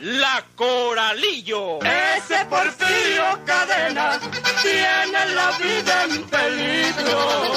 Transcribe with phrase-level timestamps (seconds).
[0.00, 1.80] La Coralillo.
[1.82, 4.20] Ese Porfirio Cadena
[4.62, 7.52] tiene la vida en peligro.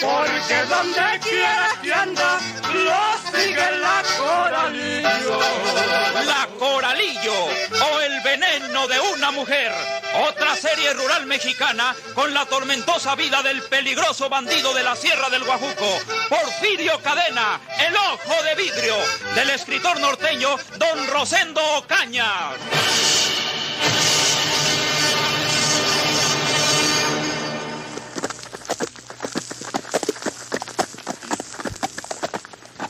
[0.00, 2.38] Porque donde quiera que anda,
[2.72, 5.38] lo sigue la Coralillo.
[6.24, 7.48] La Coralillo
[8.70, 9.72] de una mujer.
[10.28, 15.42] Otra serie rural mexicana con la tormentosa vida del peligroso bandido de la Sierra del
[15.42, 15.98] Guajuco,
[16.28, 18.94] Porfirio Cadena, el ojo de vidrio,
[19.34, 22.50] del escritor norteño Don Rosendo Ocaña.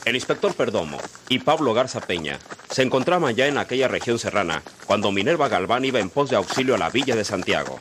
[0.05, 0.97] El inspector Perdomo
[1.29, 2.39] y Pablo Garza Peña
[2.71, 6.75] se encontraban ya en aquella región serrana cuando Minerva Galván iba en pos de auxilio
[6.75, 7.79] a la villa de Santiago.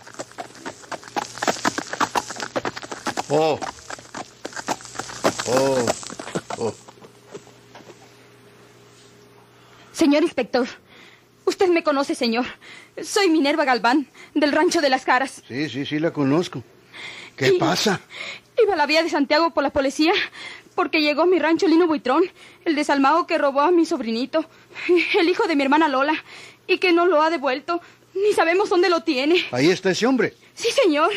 [3.31, 3.59] Oh.
[5.47, 5.87] Oh.
[6.59, 6.75] Oh.
[9.93, 10.67] Señor inspector,
[11.45, 12.45] usted me conoce, señor.
[13.03, 15.43] Soy Minerva Galván, del rancho de las Caras.
[15.49, 16.63] Sí, sí, sí, la conozco.
[17.37, 18.01] ¿Qué Y- pasa?
[18.63, 20.13] Iba a la vía de Santiago por la policía
[20.81, 22.25] porque llegó a mi rancho Lino Buitrón,
[22.65, 24.47] el desalmado que robó a mi sobrinito,
[25.19, 26.15] el hijo de mi hermana Lola,
[26.67, 27.83] y que no lo ha devuelto.
[28.15, 29.45] Ni sabemos dónde lo tiene.
[29.51, 30.33] Ahí está ese hombre.
[30.55, 31.11] Sí, señor.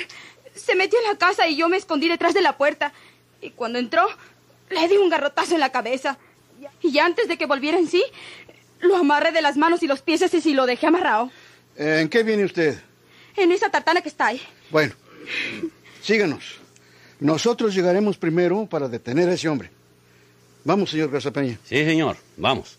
[0.53, 2.91] Se metió en la casa y yo me escondí detrás de la puerta.
[3.41, 4.05] Y cuando entró,
[4.69, 6.17] le di un garrotazo en la cabeza.
[6.81, 8.03] Y antes de que volviera en sí,
[8.81, 11.31] lo amarré de las manos y los pies y lo dejé amarrado.
[11.77, 12.77] ¿En qué viene usted?
[13.37, 14.41] En esa tartana que está ahí.
[14.71, 14.93] Bueno,
[16.01, 16.62] síganos.
[17.23, 19.71] Nosotros llegaremos primero para detener a ese hombre.
[20.65, 21.57] Vamos, señor Gazapeña.
[21.63, 22.17] Sí, señor.
[22.35, 22.77] Vamos.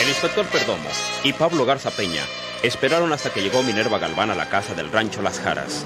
[0.00, 0.88] El inspector Perdomo
[1.24, 2.22] y Pablo Garza Peña
[2.62, 5.84] esperaron hasta que llegó Minerva Galván a la casa del rancho Las Jaras.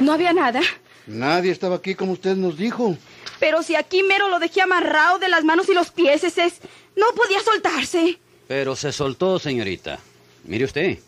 [0.00, 0.60] No había nada.
[1.06, 2.98] Nadie estaba aquí como usted nos dijo.
[3.40, 6.60] Pero si aquí mero lo dejé amarrado de las manos y los pies, ese es...
[6.94, 8.18] No podía soltarse.
[8.56, 9.98] Pero se soltó, señorita.
[10.44, 10.98] Mire usted.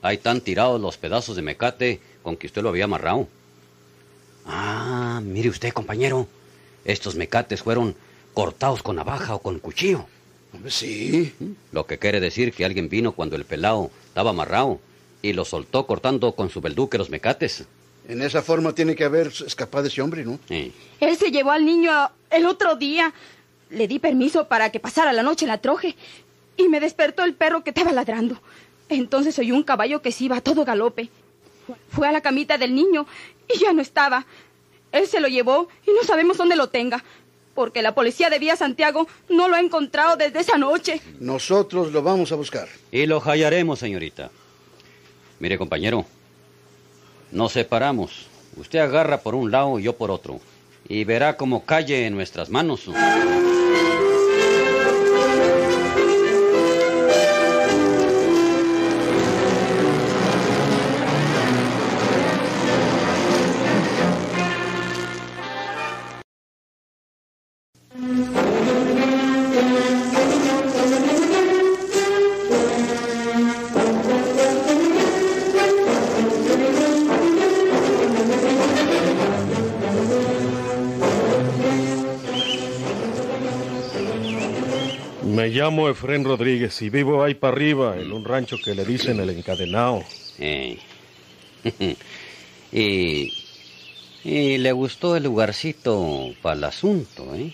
[0.00, 3.28] Ahí están tirados los pedazos de mecate con que usted lo había amarrado.
[4.46, 6.26] Ah, mire usted, compañero.
[6.86, 7.94] Estos mecates fueron
[8.32, 10.06] cortados con navaja o con cuchillo.
[10.68, 11.34] Sí.
[11.70, 14.80] Lo que quiere decir que alguien vino cuando el pelao estaba amarrado
[15.20, 17.66] y lo soltó cortando con su belduque los mecates.
[18.08, 20.38] En esa forma tiene que haber escapado ese hombre, ¿no?
[20.48, 20.72] Sí.
[20.98, 21.92] Él se llevó al niño
[22.30, 23.12] el otro día.
[23.68, 25.94] Le di permiso para que pasara la noche en la troje.
[26.60, 28.40] Y me despertó el perro que estaba ladrando.
[28.90, 31.08] Entonces oyó un caballo que se iba a todo galope.
[31.90, 33.06] Fue a la camita del niño
[33.48, 34.26] y ya no estaba.
[34.92, 37.02] Él se lo llevó y no sabemos dónde lo tenga.
[37.54, 41.00] Porque la policía de Vía Santiago no lo ha encontrado desde esa noche.
[41.18, 42.68] Nosotros lo vamos a buscar.
[42.92, 44.30] Y lo hallaremos, señorita.
[45.38, 46.04] Mire, compañero,
[47.32, 48.26] nos separamos.
[48.56, 50.40] Usted agarra por un lado y yo por otro.
[50.88, 52.88] Y verá cómo calle en nuestras manos.
[85.40, 89.20] Me llamo Efrén Rodríguez y vivo ahí para arriba, en un rancho que le dicen
[89.20, 90.04] el encadenado.
[90.38, 90.78] Y,
[94.22, 97.52] y le gustó el lugarcito para el asunto, ¿eh?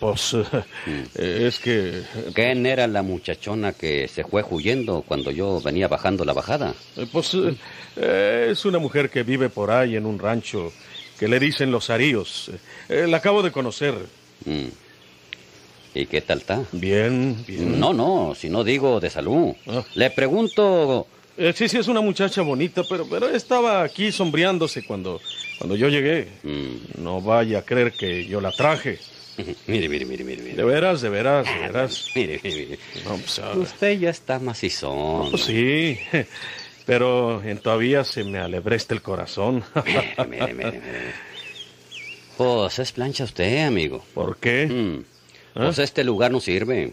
[0.00, 0.34] pues
[1.14, 2.02] eh, es que...
[2.34, 6.74] ¿Quién era la muchachona que se fue huyendo cuando yo venía bajando la bajada?
[6.96, 7.54] Eh, Pues eh,
[7.96, 10.72] eh, es una mujer que vive por ahí en un rancho
[11.18, 12.50] que le dicen Los Aríos.
[12.88, 13.94] Eh, la acabo de conocer.
[14.46, 14.68] Mm.
[15.94, 16.62] ¿Y qué tal está?
[16.72, 17.78] Bien, bien.
[17.78, 19.54] No, no, si no digo de salud.
[19.94, 21.06] Le pregunto...
[21.42, 25.22] Eh, sí, sí, es una muchacha bonita, pero, pero estaba aquí sombreándose cuando,
[25.56, 26.28] cuando yo llegué.
[26.98, 28.98] No vaya a creer que yo la traje.
[29.66, 30.42] Mire, mire, mire, mire.
[30.42, 30.56] mire.
[30.56, 32.08] De veras, de veras, de veras.
[32.14, 32.78] Mire, mire, mire.
[33.06, 35.30] No, pues, ah, Usted ya está macizón.
[35.30, 35.98] pues sí,
[36.84, 39.64] pero en todavía se me alebresta el corazón.
[39.86, 40.82] Mire, mire, mire.
[42.36, 44.04] Pues es plancha usted, amigo.
[44.12, 44.66] ¿Por qué?
[44.66, 45.04] Mm.
[45.54, 46.92] Pues este lugar no sirve.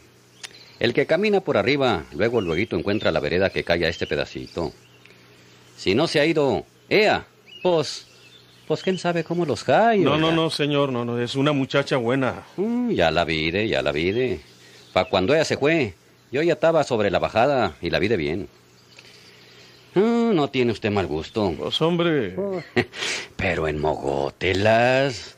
[0.79, 4.73] El que camina por arriba, luego luego encuentra la vereda que cae a este pedacito.
[5.75, 7.25] Si no se ha ido, ¡ea!
[7.63, 8.07] Pues,
[8.67, 9.99] pues quién sabe cómo los cae.
[9.99, 12.43] No, no, no, señor, no, no, es una muchacha buena.
[12.57, 14.41] Mm, ya la vide, ya la vide.
[14.93, 15.95] Pa' cuando ella se fue,
[16.31, 18.47] yo ya estaba sobre la bajada y la vide bien.
[19.95, 21.55] Mm, no tiene usted mal gusto.
[21.57, 22.35] Pues hombre.
[23.35, 25.37] Pero en mogótelas,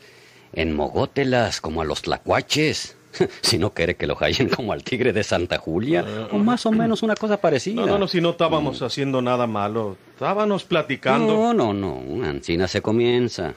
[0.52, 2.98] en mogótelas como a los tlacuaches.
[3.42, 6.72] si no quiere que lo hallen como al tigre de Santa Julia, o más o
[6.72, 7.82] menos una cosa parecida.
[7.82, 11.54] No, no, no, si no estábamos haciendo nada malo, estábamos platicando.
[11.54, 13.54] No, no, no, Ancina se comienza.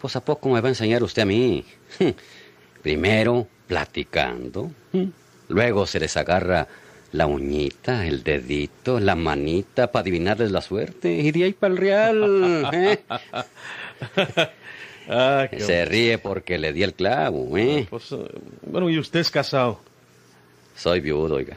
[0.00, 1.64] Pues a poco me va a enseñar usted a mí.
[2.82, 4.70] Primero, platicando.
[5.48, 6.66] Luego se les agarra
[7.12, 11.12] la uñita, el dedito, la manita para adivinarles la suerte.
[11.12, 12.70] Y de ahí para el real.
[12.72, 13.00] ¿eh?
[15.12, 17.84] Ah, Se ríe porque le di el clavo, ¿eh?
[17.90, 18.16] Pues, eh,
[18.62, 19.80] bueno, ¿y usted es casado?
[20.76, 21.56] Soy viudo, oiga.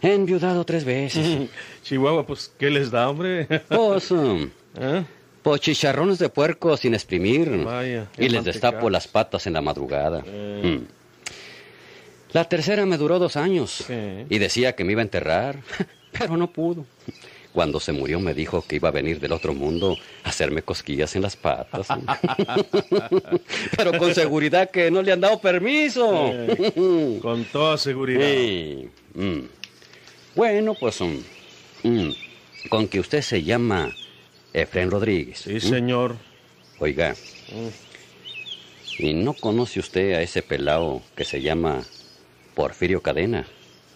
[0.00, 1.48] He enviudado tres veces.
[1.82, 3.48] Chihuahua, pues, ¿qué les da, hombre?
[3.68, 4.48] Pues, um,
[4.78, 5.04] ¿Eh?
[5.42, 7.64] pues chicharrones de puerco sin exprimir.
[7.64, 10.22] Vaya, y les destapo las patas en la madrugada.
[10.24, 10.78] Eh.
[10.80, 10.86] Mm.
[12.32, 13.84] La tercera me duró dos años.
[13.88, 15.58] Y decía que me iba a enterrar,
[16.16, 16.86] pero no pudo.
[17.52, 21.16] Cuando se murió me dijo que iba a venir del otro mundo a hacerme cosquillas
[21.16, 21.88] en las patas.
[23.76, 26.32] Pero con seguridad que no le han dado permiso.
[27.20, 28.28] con toda seguridad.
[29.14, 29.40] Mm.
[30.36, 31.20] Bueno, pues um,
[31.82, 32.10] mm,
[32.68, 33.90] con que usted se llama
[34.52, 35.40] Efren Rodríguez.
[35.40, 36.16] Sí, señor.
[36.78, 37.16] Oiga.
[38.98, 41.82] ¿Y no conoce usted a ese pelao que se llama
[42.54, 43.46] Porfirio Cadena?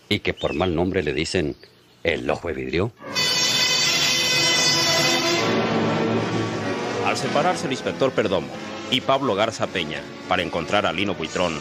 [0.08, 1.56] Y que por mal nombre le dicen
[2.02, 2.92] el ojo de vidrio.
[7.14, 8.49] Al separarse el inspector Perdomo
[8.90, 11.61] y Pablo Garza Peña para encontrar a Lino Buitrón,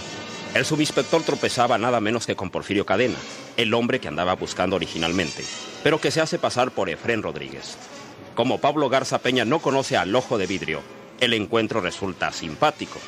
[0.56, 3.20] el subinspector tropezaba nada menos que con Porfirio Cadena,
[3.56, 5.44] el hombre que andaba buscando originalmente,
[5.84, 7.78] pero que se hace pasar por Efrén Rodríguez.
[8.34, 10.82] Como Pablo Garza Peña no conoce al ojo de vidrio,
[11.20, 13.00] el encuentro resulta simpático.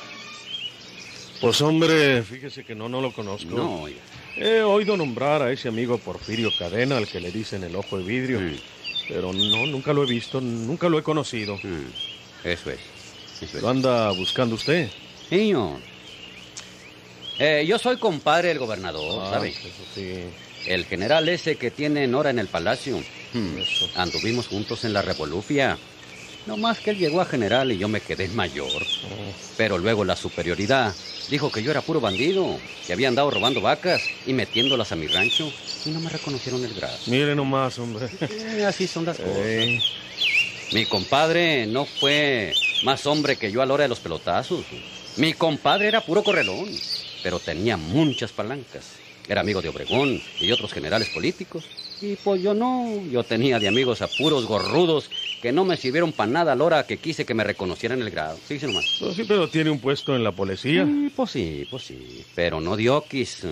[1.42, 3.56] Pues hombre, fíjese que no, no lo conozco.
[3.56, 3.86] No,
[4.38, 8.04] He oído nombrar a ese amigo Porfirio Cadena, al que le dicen el ojo de
[8.04, 8.40] vidrio,
[9.08, 11.58] pero no, nunca lo he visto, nunca lo he conocido.
[12.46, 13.62] Eso es.
[13.62, 14.90] ¿Lo anda buscando usted?
[15.30, 15.80] Señor.
[17.40, 19.54] Eh, yo soy compadre del gobernador, ah, ¿sabe?
[19.94, 20.24] sí.
[20.68, 23.04] El general ese que tiene Nora en el palacio.
[23.34, 23.58] Hmm.
[23.96, 25.78] Anduvimos juntos en la revolución.
[26.46, 28.72] No más que él llegó a general y yo me quedé mayor.
[28.72, 29.34] Oh.
[29.58, 30.94] Pero luego la superioridad
[31.30, 35.08] dijo que yo era puro bandido, que había andado robando vacas y metiéndolas a mi
[35.08, 35.52] rancho
[35.86, 36.98] y no me reconocieron el grado.
[37.08, 38.08] Mire nomás, hombre.
[38.22, 39.36] Eh, así son las cosas.
[40.74, 42.54] Mi compadre no fue
[42.84, 44.66] más hombre que yo a la hora de los pelotazos.
[45.18, 46.70] Mi compadre era puro correlón,
[47.24, 48.98] pero tenía muchas palancas.
[49.28, 51.66] Era amigo de Obregón y otros generales políticos.
[52.02, 55.10] Y pues yo no, yo tenía de amigos a puros gorrudos
[55.42, 58.10] que no me sirvieron para nada a la hora que quise que me reconocieran el
[58.10, 58.38] grado.
[58.48, 58.98] Sí, sí, nomás.
[59.00, 60.88] Pues sí, pero tiene un puesto en la policía.
[61.16, 62.26] pues sí, pues sí.
[62.36, 63.46] Pero no dioquis.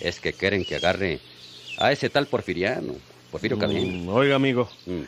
[0.00, 1.20] Es que quieren que agarre
[1.78, 2.94] a ese tal porfiriano,
[3.30, 4.68] Porfirio mm, oiga, amigo.
[4.86, 5.02] Mm.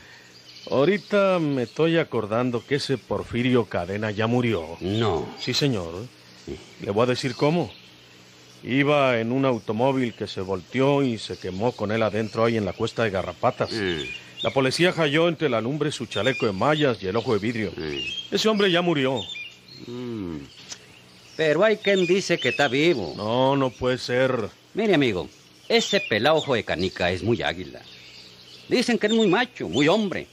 [0.69, 4.77] Ahorita me estoy acordando que ese Porfirio Cadena ya murió.
[4.81, 5.27] No.
[5.39, 5.93] Sí, señor.
[6.81, 7.71] Le voy a decir cómo.
[8.63, 12.65] Iba en un automóvil que se volteó y se quemó con él adentro ahí en
[12.65, 13.71] la cuesta de Garrapatas.
[13.71, 14.01] Mm.
[14.43, 17.71] La policía halló entre la lumbre su chaleco de mallas y el ojo de vidrio.
[17.75, 18.33] Mm.
[18.35, 19.21] Ese hombre ya murió.
[19.85, 20.37] Mm.
[21.35, 23.13] Pero hay quien dice que está vivo.
[23.15, 24.49] No, no puede ser.
[24.73, 25.29] Mire, amigo,
[25.69, 27.81] ese pelado ojo de canica es muy águila.
[28.67, 30.27] Dicen que es muy macho, muy hombre.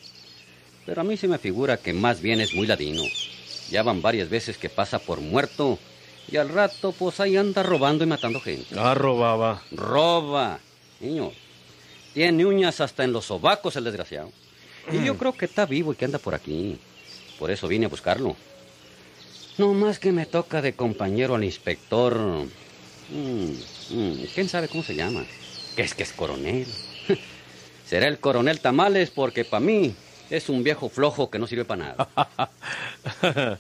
[0.87, 3.03] Pero a mí se me figura que más bien es muy ladino.
[3.71, 5.79] Ya van varias veces que pasa por muerto
[6.31, 8.75] y al rato pues ahí anda robando y matando gente.
[8.79, 9.63] Ah, robaba.
[9.73, 10.61] Roba.
[11.01, 11.33] Niño,
[12.13, 14.31] tiene uñas hasta en los sobacos el desgraciado.
[14.93, 16.79] Y yo creo que está vivo y que anda por aquí.
[17.39, 18.37] Por eso vine a buscarlo.
[19.57, 22.19] No más que me toca de compañero al inspector.
[23.11, 23.51] Mm,
[23.91, 25.25] mm, ¿Quién sabe cómo se llama?
[25.75, 26.67] Que es que es coronel.
[27.87, 29.95] Será el coronel Tamales porque para mí
[30.31, 32.09] es un viejo flojo que no sirve para nada.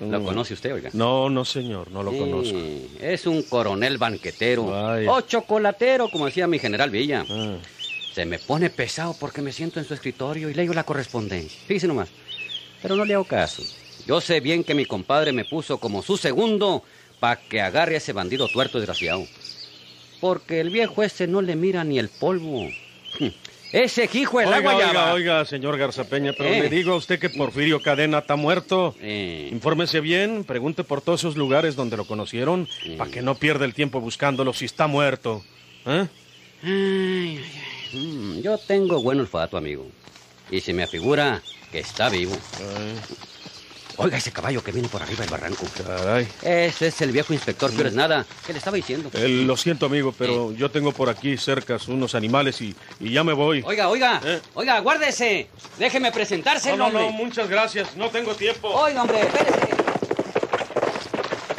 [0.00, 0.24] ¿Lo mm.
[0.24, 0.90] conoce usted, oiga?
[0.92, 2.58] No, no, señor, no lo conozco.
[3.00, 4.66] Es un coronel banquetero.
[5.08, 7.24] O chocolatero, como decía mi general Villa.
[7.28, 7.56] Ah.
[8.12, 11.58] Se me pone pesado porque me siento en su escritorio y leo la correspondencia.
[11.66, 12.08] Fíjese nomás.
[12.82, 13.62] Pero no le hago caso.
[14.06, 16.82] Yo sé bien que mi compadre me puso como su segundo
[17.18, 19.26] para que agarre a ese bandido tuerto desgraciado.
[20.20, 22.68] Porque el viejo ese no le mira ni el polvo.
[23.72, 26.60] Ese hijo el agua oiga, oiga, señor Garzapeña, pero Eh.
[26.62, 28.94] le digo a usted que Porfirio Cadena está muerto.
[29.00, 29.48] Eh.
[29.50, 33.74] Infórmese bien, pregunte por todos esos lugares donde lo conocieron, para que no pierda el
[33.74, 35.42] tiempo buscándolo si está muerto.
[35.86, 36.06] ¿Eh?
[36.62, 37.44] Ay, ay,
[37.92, 37.98] ay.
[38.00, 39.86] Mm, Yo tengo buen olfato, amigo.
[40.50, 41.42] Y se me afigura
[41.72, 42.36] que está vivo.
[44.04, 45.64] Oiga, ese caballo que viene por arriba del barranco.
[45.82, 46.28] Caray.
[46.42, 48.26] Ese es el viejo inspector Pérez Nada.
[48.46, 49.10] ¿Qué le estaba diciendo?
[49.14, 53.24] Eh, lo siento, amigo, pero yo tengo por aquí cerca unos animales y, y ya
[53.24, 53.62] me voy.
[53.64, 54.42] Oiga, oiga, Eh.
[54.54, 55.48] oiga, guárdese.
[55.78, 57.96] Déjeme presentárselo, no, no, no, muchas gracias.
[57.96, 58.68] No tengo tiempo.
[58.68, 59.68] Oiga, hombre, espérese.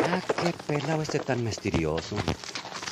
[0.07, 2.15] Ah, qué pelado este tan misterioso.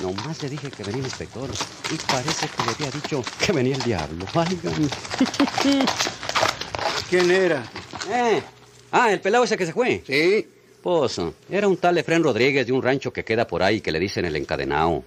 [0.00, 1.48] Nomás le dije que venía el inspector
[1.92, 4.26] y parece que le había dicho que venía el diablo.
[4.34, 4.88] Válgame.
[7.08, 7.62] ¿Quién era?
[8.10, 8.42] Eh.
[8.96, 10.04] Ah, el pelado ese que se fue.
[10.06, 10.46] Sí.
[10.80, 11.20] Pues,
[11.50, 14.24] era un tal Efrén Rodríguez de un rancho que queda por ahí que le dicen
[14.24, 15.02] el encadenado.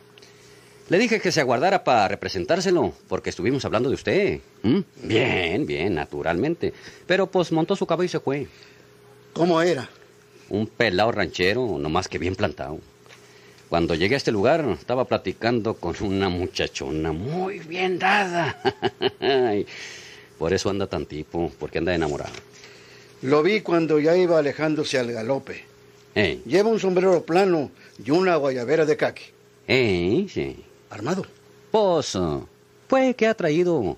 [0.90, 4.40] Le dije que se aguardara para representárselo, porque estuvimos hablando de usted.
[4.64, 4.80] ¿Mm?
[5.04, 6.74] Bien, bien, naturalmente.
[7.06, 8.48] Pero pues montó su caballo y se fue.
[9.32, 9.90] ¿Cómo era?
[10.50, 12.80] Un pelado ranchero, nomás que bien plantado.
[13.70, 18.62] Cuando llegué a este lugar, estaba platicando con una muchachona muy bien dada.
[20.38, 22.34] Por eso anda tan tipo, porque anda enamorado.
[23.22, 25.64] Lo vi cuando ya iba alejándose al galope.
[26.16, 27.72] Eh, Lleva un sombrero plano
[28.04, 29.24] y una guayabera de caqui.
[29.68, 30.64] eh, sí.
[30.90, 31.26] Armado.
[31.74, 32.40] Ah,
[32.88, 33.98] pues que ha traído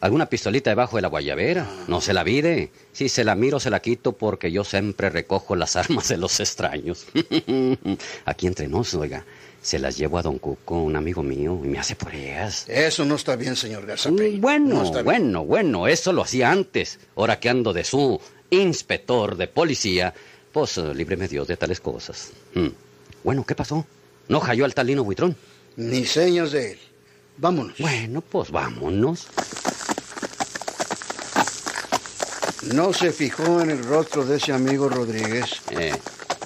[0.00, 1.66] alguna pistolita debajo de la guayabera.
[1.88, 2.70] No se la vide.
[2.92, 6.38] Si se la miro, se la quito porque yo siempre recojo las armas de los
[6.40, 7.06] extraños.
[8.24, 9.24] Aquí entre nos, oiga,
[9.62, 12.66] se las llevo a don Cuco, un amigo mío, y me hace por ellas.
[12.68, 14.36] Eso no está bien, señor Garzapey.
[14.38, 16.98] Mm, Bueno, No bueno, bueno, eso lo hacía antes.
[17.16, 20.14] Ahora que ando de su inspector de policía,
[20.52, 22.30] pues eh, líbreme Dios de tales cosas.
[22.54, 22.68] Mm.
[23.24, 23.84] Bueno, ¿qué pasó?
[24.28, 25.36] ¿No halló al talino buitrón?
[25.76, 26.78] Ni señas de él.
[27.38, 27.76] Vámonos.
[27.78, 29.26] Bueno, pues vámonos.
[32.72, 35.46] No se fijó en el rostro de ese amigo Rodríguez.
[35.70, 35.94] Eh,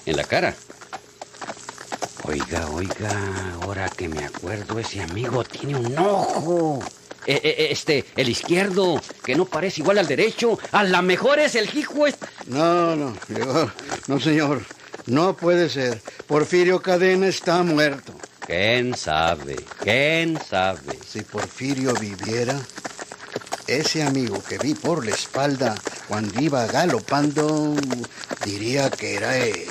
[0.06, 0.54] en la cara.
[2.24, 6.80] Oiga, oiga, ahora que me acuerdo, ese amigo tiene un ojo.
[7.26, 10.58] Eh, eh, este, el izquierdo, que no parece igual al derecho.
[10.72, 12.06] A la mejor es el hijo.
[12.06, 13.70] este- No, no, yo-
[14.06, 14.62] no, señor.
[15.06, 16.00] No puede ser.
[16.26, 18.14] Porfirio Cadena está muerto.
[18.46, 19.56] ¿Quién sabe?
[19.82, 20.98] ¿Quién sabe?
[21.08, 22.58] Si Porfirio viviera,
[23.70, 25.74] ese amigo que vi por la espalda
[26.08, 27.74] cuando iba galopando,
[28.44, 29.69] diría que era él.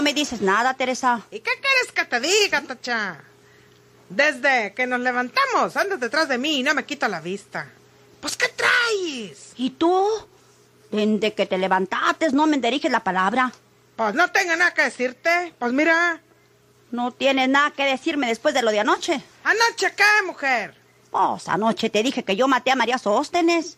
[0.00, 1.20] No me dices nada, Teresa?
[1.30, 3.20] ¿Y qué quieres que te diga, Tacha?
[4.08, 7.70] Desde que nos levantamos, andas detrás de mí y no me quito la vista.
[8.18, 9.52] Pues, ¿qué traes?
[9.56, 10.08] ¿Y tú?
[10.90, 13.52] Desde que te levantaste no me diriges la palabra.
[13.94, 15.52] Pues no tengo nada que decirte.
[15.58, 16.18] Pues mira,
[16.90, 19.22] No tienes nada que decirme después de lo de anoche.
[19.44, 20.74] anoche qué, mujer.
[21.10, 23.76] Pues anoche te dije que yo maté a María Sóstenes.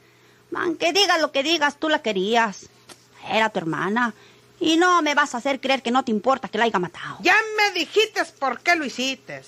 [0.52, 2.66] Man, que digas lo que digas, tú la querías.
[3.28, 4.14] Era tu hermana.
[4.62, 7.18] Y no me vas a hacer creer que no te importa que la haya matado.
[7.20, 9.42] Ya me dijiste por qué lo hiciste.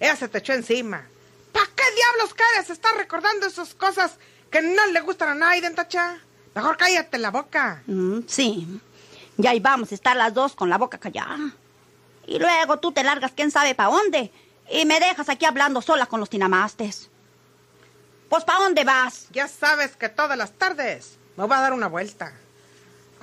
[0.00, 1.06] Ella se te echó encima.
[1.52, 4.16] ¿Para qué diablos quieres estar recordando esas cosas
[4.50, 6.18] que no le gustan a nadie, Tacha?
[6.56, 7.84] Mejor cállate la boca.
[7.86, 8.80] Mm, sí.
[9.36, 11.38] Ya ahí vamos a estar las dos con la boca callada.
[12.26, 14.32] Y luego tú te largas quién sabe para dónde.
[14.68, 17.08] Y me dejas aquí hablando sola con los tinamastes.
[18.28, 19.28] Pues ¿para dónde vas?
[19.30, 22.32] Ya sabes que todas las tardes me voy a dar una vuelta.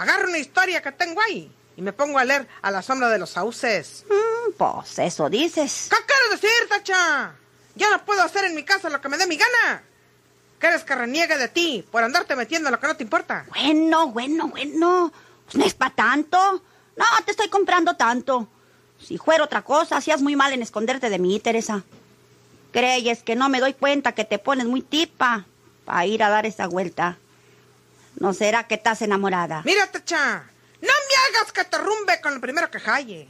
[0.04, 3.18] Agarro una historia que tengo ahí y me pongo a leer a la sombra de
[3.18, 4.04] los sauces.
[4.10, 5.88] Mm, pues eso dices.
[5.90, 7.34] ¿Qué quieres decir, Tacha?
[7.76, 9.82] Yo no puedo hacer en mi casa lo que me dé mi gana.
[10.60, 13.46] ¿Quieres que reniegue de ti por andarte metiendo en lo que no te importa?
[13.48, 15.14] Bueno, bueno, bueno.
[15.46, 16.62] Pues no es para tanto.
[16.98, 18.50] No te estoy comprando tanto.
[19.00, 21.82] Si fuera otra cosa, hacías muy mal en esconderte de mí, Teresa.
[22.74, 25.46] Creyes que no me doy cuenta que te pones muy tipa
[25.86, 27.18] para ir a dar esa vuelta.
[28.16, 29.62] ¿No será que estás enamorada?
[29.66, 30.44] Mira, Tacha,
[30.82, 33.28] no me hagas que te rumbe con lo primero que jalle.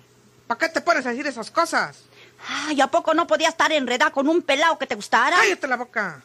[0.48, 2.04] ¿Para qué te pones a decir esas cosas?
[2.48, 5.38] Ay, ¿a poco no podía estar enredada con un pelado que te gustara?
[5.38, 6.22] Cállate la boca.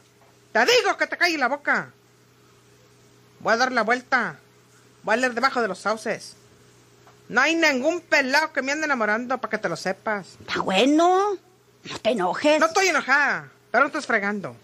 [0.53, 1.91] Te digo que te calles la boca.
[3.41, 4.37] Voy a dar la vuelta.
[5.03, 6.35] Voy a leer debajo de los sauces.
[7.29, 10.37] No hay ningún pelado que me ande enamorando para que te lo sepas.
[10.41, 11.37] Está bueno.
[11.85, 12.59] No te enojes.
[12.59, 14.57] No estoy enojada, pero no estás fregando.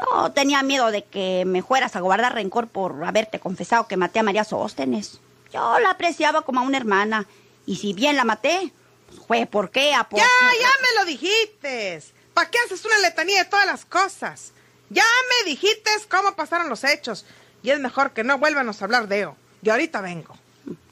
[0.00, 4.20] No, tenía miedo de que me fueras a guardar rencor por haberte confesado que maté
[4.20, 5.20] a María Sóstenes.
[5.52, 7.26] Yo la apreciaba como a una hermana.
[7.66, 8.72] Y si bien la maté,
[9.08, 10.18] pues fue porque a por...
[10.18, 10.26] Ya,
[10.60, 12.02] ya me lo dijiste.
[12.34, 14.52] ¿Para qué haces una letanía de todas las cosas?
[14.88, 17.24] Ya me dijiste cómo pasaron los hechos.
[17.62, 19.36] Y es mejor que no vuelvanos a hablar de ello.
[19.62, 20.36] Yo ahorita vengo.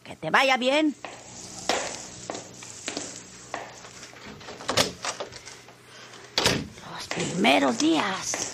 [0.04, 0.94] Que te vaya bien.
[6.94, 8.47] Los primeros días,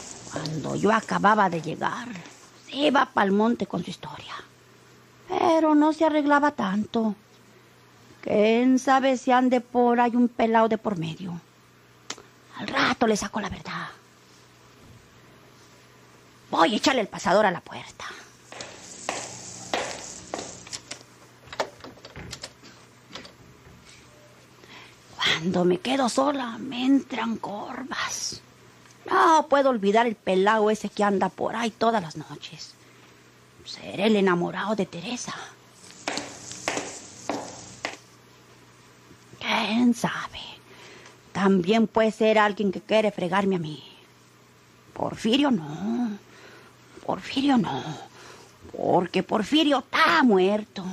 [0.44, 2.08] cuando yo acababa de llegar,
[2.66, 4.34] se iba pa'l monte con su historia.
[5.26, 7.14] Pero no se arreglaba tanto.
[8.20, 11.40] ¿Quién sabe si ande por ahí un pelado de por medio?
[12.58, 13.88] Al rato le saco la verdad.
[16.50, 18.04] Voy a echarle el pasador a la puerta.
[25.16, 28.43] Cuando me quedo sola, me entran corvas.
[29.10, 32.74] No puedo olvidar el pelado ese que anda por ahí todas las noches.
[33.64, 35.34] Seré el enamorado de Teresa.
[39.40, 40.40] ¿Quién sabe?
[41.32, 43.82] También puede ser alguien que quiere fregarme a mí.
[44.92, 46.10] Porfirio no.
[47.04, 47.82] Porfirio no.
[48.76, 50.84] Porque Porfirio está muerto.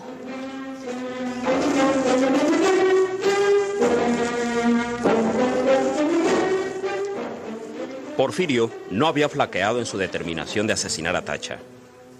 [8.21, 11.57] Porfirio no había flaqueado en su determinación de asesinar a Tacha,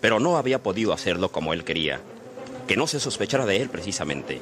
[0.02, 2.02] pero no había podido hacerlo como él quería,
[2.68, 4.42] que no se sospechara de él precisamente.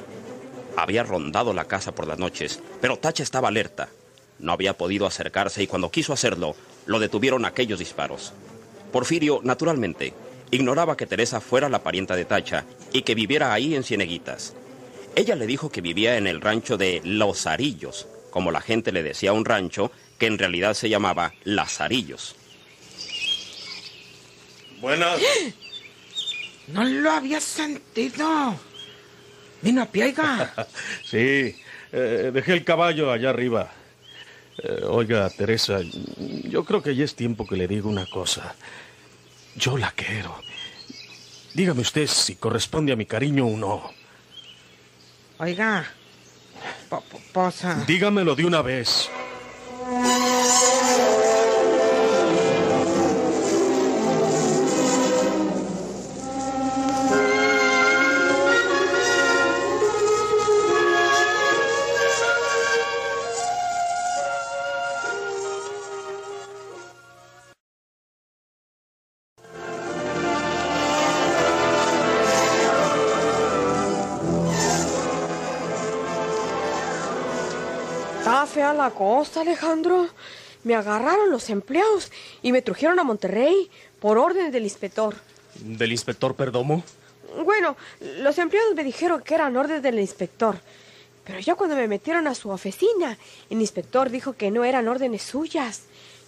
[0.74, 3.90] Había rondado la casa por las noches, pero Tacha estaba alerta.
[4.38, 8.32] No había podido acercarse y cuando quiso hacerlo, lo detuvieron aquellos disparos.
[8.90, 10.14] Porfirio, naturalmente,
[10.50, 14.54] ignoraba que Teresa fuera la parienta de Tacha y que viviera ahí en Cieneguitas.
[15.14, 19.02] Ella le dijo que vivía en el rancho de Los Arillos, como la gente le
[19.02, 22.36] decía a un rancho que en realidad se llamaba Lazarillos.
[24.80, 25.20] Buenas.
[26.68, 28.54] No lo había sentido.
[29.60, 30.54] Vino a piaiga.
[31.04, 31.56] sí,
[31.90, 33.72] eh, dejé el caballo allá arriba.
[34.62, 35.80] Eh, oiga, Teresa,
[36.44, 38.54] yo creo que ya es tiempo que le diga una cosa.
[39.56, 40.40] Yo la quiero.
[41.54, 43.90] Dígame usted si corresponde a mi cariño o no.
[45.38, 45.90] Oiga,
[46.88, 47.82] po- po- posa.
[47.84, 49.10] Dígamelo de una vez.
[78.80, 80.08] La cosa, Alejandro.
[80.64, 82.10] Me agarraron los empleados
[82.42, 85.14] y me trajeron a Monterrey por órdenes del inspector.
[85.56, 86.82] ¿Del inspector Perdomo?
[87.44, 87.76] Bueno,
[88.18, 90.56] los empleados me dijeron que eran órdenes del inspector.
[91.24, 93.18] Pero ya cuando me metieron a su oficina,
[93.50, 95.82] el inspector dijo que no eran órdenes suyas.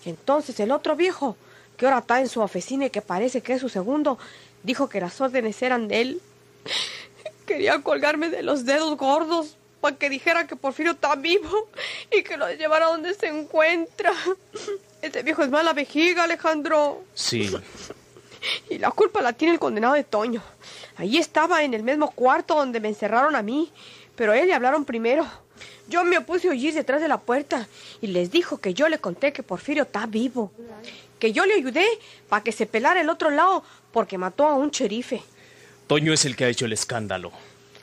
[0.05, 1.37] Y entonces el otro viejo,
[1.77, 4.19] que ahora está en su oficina y que parece que es su segundo,
[4.62, 6.21] dijo que las órdenes eran de él.
[7.47, 11.68] Quería colgarme de los dedos gordos para que dijera que Porfirio está vivo
[12.11, 14.12] y que lo llevara donde se encuentra.
[15.03, 17.03] Ese viejo es mala vejiga, Alejandro.
[17.12, 17.53] Sí.
[18.71, 20.40] Y la culpa la tiene el condenado de Toño.
[20.97, 23.73] Allí estaba en el mismo cuarto donde me encerraron a mí,
[24.14, 25.27] pero a él le hablaron primero.
[25.88, 27.66] Yo me puse a oír detrás de la puerta
[28.01, 30.53] y les dijo que yo le conté que Porfirio está vivo,
[31.18, 31.87] que yo le ayudé
[32.29, 35.25] para que se pelara el otro lado porque mató a un sherife.
[35.88, 37.33] Toño es el que ha hecho el escándalo.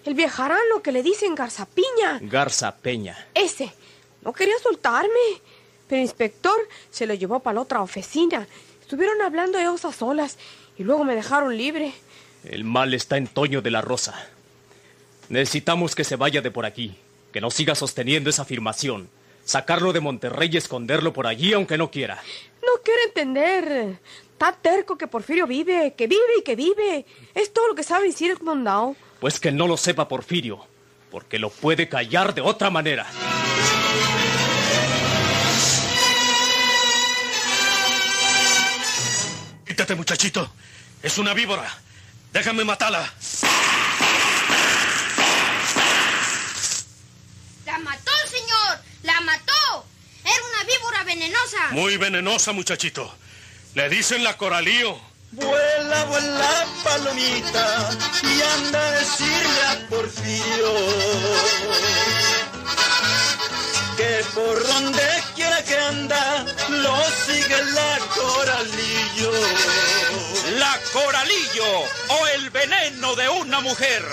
[0.09, 2.17] El viejarán lo que le dicen Garzapiña.
[2.21, 3.27] Garza Peña.
[3.35, 3.71] Ese.
[4.23, 5.11] No quería soltarme.
[5.87, 6.55] Pero el inspector
[6.89, 8.47] se lo llevó para la otra oficina.
[8.81, 10.39] Estuvieron hablando ellos a solas
[10.79, 11.93] y luego me dejaron libre.
[12.43, 14.15] El mal está en Toño de la Rosa.
[15.29, 16.95] Necesitamos que se vaya de por aquí,
[17.31, 19.11] que no siga sosteniendo esa afirmación.
[19.45, 22.19] Sacarlo de Monterrey y esconderlo por allí aunque no quiera.
[22.63, 23.99] No quiere entender.
[24.31, 27.05] Está terco que Porfirio vive, que vive y que vive.
[27.35, 28.95] Es todo lo que sabe decir el condado.
[29.19, 30.65] Pues que no lo sepa Porfirio,
[31.11, 33.05] porque lo puede callar de otra manera.
[39.65, 40.51] Quítate, muchachito.
[41.03, 41.69] Es una víbora.
[42.31, 43.11] Déjame matarla.
[47.65, 48.79] ¡La mató, señor!
[49.03, 49.85] ¡La mató!
[50.23, 51.57] Era una víbora venenosa.
[51.71, 53.13] Muy venenosa, muchachito.
[53.73, 55.08] Le dicen la coralío.
[55.31, 57.89] Vuela, vuela, palomita,
[58.23, 60.73] y anda a decirle a Porfirio
[63.95, 69.31] que por donde quiera que anda, lo sigue la coralillo.
[70.57, 74.03] La coralillo o el veneno de una mujer.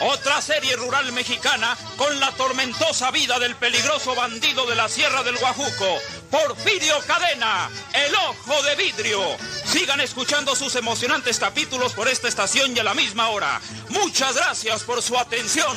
[0.00, 5.38] Otra serie rural mexicana con la tormentosa vida del peligroso bandido de la Sierra del
[5.38, 5.98] Guajuco,
[6.30, 9.20] Porfirio Cadena, el ojo de vidrio.
[9.64, 13.60] Sigan escuchando sus emocionantes capítulos por esta estación y a la misma hora.
[13.88, 15.74] Muchas gracias por su atención.